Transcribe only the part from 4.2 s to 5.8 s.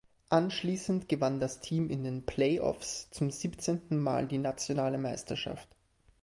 die nationale Meisterschaft.